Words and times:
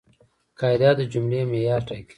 قاعده 0.59 0.89
د 0.97 1.01
جملې 1.13 1.41
معیار 1.51 1.81
ټاکي. 1.87 2.09